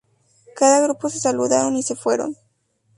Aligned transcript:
Cada 0.55 0.79
grupo 0.81 1.11
se 1.11 1.19
saludaron 1.19 1.77
y 1.77 1.83
se 1.83 1.95
fueron. 1.95 2.35